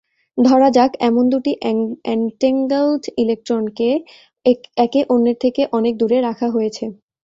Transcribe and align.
ধরা 0.37 0.69
যাক, 0.77 0.91
এমন 1.01 1.23
দুটি 1.33 1.51
অ্যান্টেঙ্গেলড 2.03 3.03
ইলেকট্রনকে 3.17 3.89
একে 4.77 5.01
অন্যের 5.09 5.37
থেকে 5.43 5.61
অনেক 5.77 5.93
দূরে 5.97 6.17
রাখা 6.21 6.47
হয়েছে। 6.55 6.83